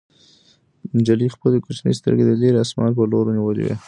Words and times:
نجلۍ 0.97 1.27
خپلې 1.35 1.57
کوچنۍ 1.65 1.93
سترګې 1.99 2.23
د 2.25 2.31
لیرې 2.41 2.59
اسمان 2.65 2.89
په 2.97 3.03
لور 3.11 3.25
نیولې 3.35 3.63
وې. 3.65 3.75